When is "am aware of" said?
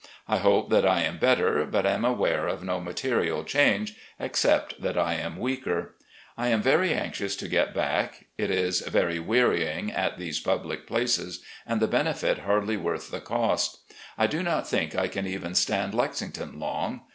1.85-2.63